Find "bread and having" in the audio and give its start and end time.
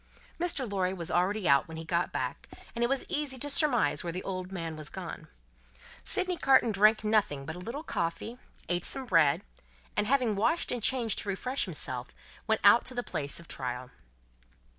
9.05-10.35